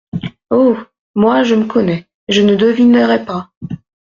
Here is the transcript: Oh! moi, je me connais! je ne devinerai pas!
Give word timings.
Oh! 0.49 0.75
moi, 1.13 1.43
je 1.43 1.53
me 1.53 1.65
connais! 1.67 2.07
je 2.27 2.41
ne 2.41 2.55
devinerai 2.55 3.23
pas! 3.23 3.51